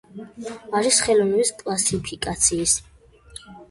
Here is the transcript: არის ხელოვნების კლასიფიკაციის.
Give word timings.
არის 0.79 1.03
ხელოვნების 1.09 1.53
კლასიფიკაციის. 1.61 2.79